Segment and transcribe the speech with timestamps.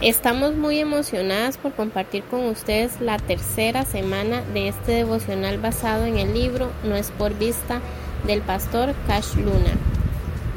[0.00, 6.18] Estamos muy emocionadas por compartir con ustedes la tercera semana de este devocional basado en
[6.18, 7.80] el libro No es por vista
[8.24, 9.72] del pastor Cash Luna.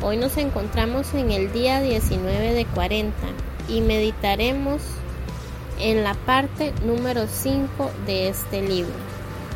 [0.04, 3.16] Hoy nos encontramos en el día 19 de 40
[3.68, 4.84] y meditaremos
[5.80, 8.94] en la parte número 5 de este libro.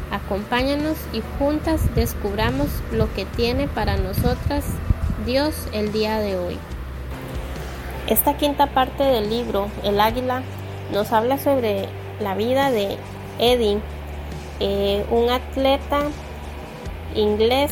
[0.09, 4.65] Acompáñanos y juntas descubramos lo que tiene para nosotras
[5.27, 6.57] Dios el día de hoy.
[8.07, 10.43] Esta quinta parte del libro, El Águila,
[10.93, 12.97] nos habla sobre la vida de
[13.39, 13.79] Eddie,
[14.59, 16.01] eh, un atleta
[17.15, 17.71] inglés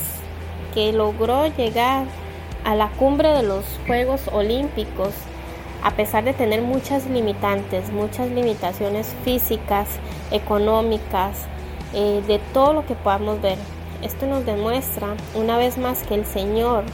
[0.74, 2.06] que logró llegar
[2.66, 5.14] a la cumbre de los Juegos Olímpicos
[5.84, 9.88] a pesar de tener muchas limitantes, muchas limitaciones físicas,
[10.32, 11.42] económicas,
[11.94, 13.60] eh, de todo lo que podamos ver.
[14.02, 16.86] Esto nos demuestra una vez más que el Señor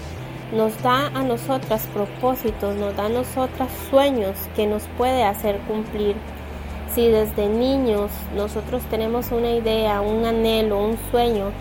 [0.51, 6.15] nos da a nosotras propósitos, nos da a nosotras sueños que nos puede hacer cumplir.
[6.93, 11.51] Si desde niños nosotros tenemos una idea, un anhelo, un sueño,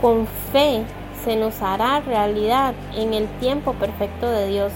[0.00, 0.82] con fe
[1.24, 4.72] se nos hará realidad en el tiempo perfecto de Dios,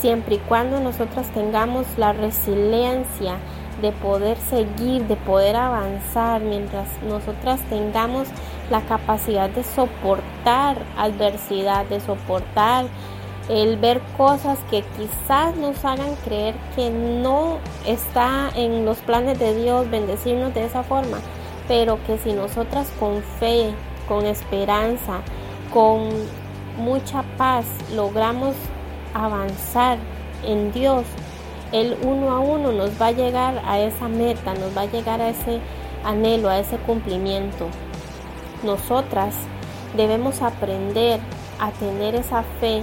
[0.00, 3.36] siempre y cuando nosotras tengamos la resiliencia
[3.80, 8.28] de poder seguir, de poder avanzar, mientras nosotras tengamos
[8.72, 12.86] la capacidad de soportar adversidad, de soportar
[13.50, 19.54] el ver cosas que quizás nos hagan creer que no está en los planes de
[19.54, 21.18] Dios bendecirnos de esa forma,
[21.68, 23.74] pero que si nosotras con fe,
[24.08, 25.20] con esperanza,
[25.72, 26.08] con
[26.78, 28.54] mucha paz logramos
[29.12, 29.98] avanzar
[30.46, 31.04] en Dios,
[31.72, 35.20] el uno a uno nos va a llegar a esa meta, nos va a llegar
[35.20, 35.60] a ese
[36.04, 37.68] anhelo, a ese cumplimiento
[38.64, 39.34] nosotras
[39.96, 41.20] debemos aprender
[41.58, 42.82] a tener esa fe.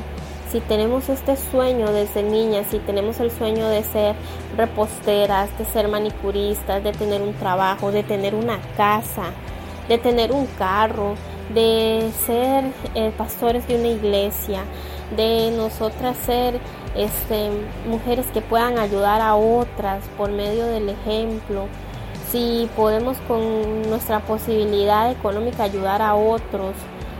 [0.52, 4.16] Si tenemos este sueño desde niñas, si tenemos el sueño de ser
[4.58, 9.26] reposteras, de ser manicuristas, de tener un trabajo, de tener una casa,
[9.88, 11.16] de tener un carro,
[11.54, 14.62] de ser eh, pastores de una iglesia,
[15.16, 16.60] de nosotras ser
[16.96, 17.50] este,
[17.88, 21.68] mujeres que puedan ayudar a otras por medio del ejemplo,
[22.32, 26.76] si podemos con nuestra posibilidad económica ayudar a otros,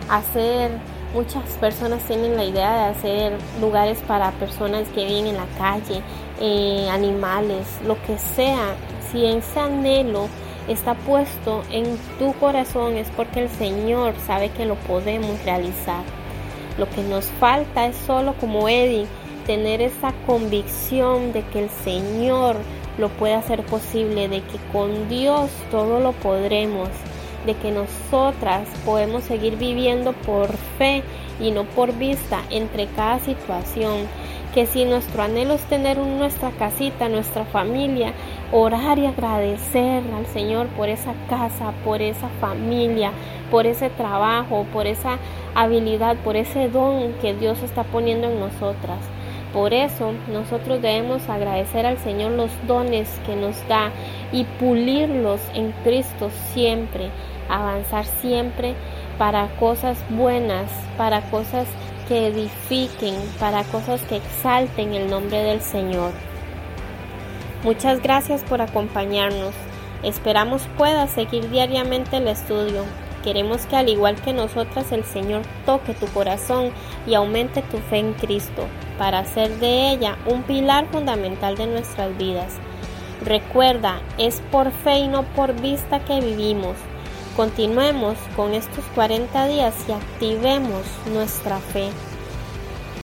[0.10, 0.72] hacer,
[1.14, 6.02] muchas personas tienen la idea de hacer lugares para personas que viven en la calle,
[6.40, 8.76] eh, animales, lo que sea,
[9.12, 10.28] si ese anhelo
[10.68, 16.04] está puesto en tu corazón es porque el Señor sabe que lo podemos realizar.
[16.78, 19.08] Lo que nos falta es solo como Eddie
[19.50, 22.56] tener esa convicción de que el Señor
[23.00, 26.88] lo puede hacer posible, de que con Dios todo lo podremos,
[27.48, 31.02] de que nosotras podemos seguir viviendo por fe
[31.40, 34.08] y no por vista entre cada situación,
[34.54, 38.14] que si nuestro anhelo es tener nuestra casita, nuestra familia,
[38.52, 43.14] orar y agradecer al Señor por esa casa, por esa familia,
[43.50, 45.18] por ese trabajo, por esa
[45.56, 49.00] habilidad, por ese don que Dios está poniendo en nosotras.
[49.54, 53.92] Por eso nosotros debemos agradecer al Señor los dones que nos da
[54.32, 57.10] y pulirlos en Cristo siempre,
[57.50, 58.76] avanzar siempre
[59.18, 61.68] para cosas buenas, para cosas
[62.08, 66.12] que edifiquen, para cosas que exalten el nombre del Señor.
[67.64, 69.54] Muchas gracias por acompañarnos.
[70.04, 72.84] Esperamos puedas seguir diariamente el estudio.
[73.24, 76.72] Queremos que al igual que nosotras el Señor toque tu corazón
[77.06, 78.66] y aumente tu fe en Cristo
[78.98, 82.54] para hacer de ella un pilar fundamental de nuestras vidas.
[83.26, 86.78] Recuerda, es por fe y no por vista que vivimos.
[87.36, 91.90] Continuemos con estos 40 días y activemos nuestra fe.